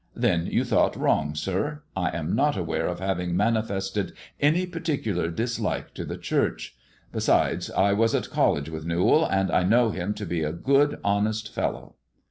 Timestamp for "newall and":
8.83-9.51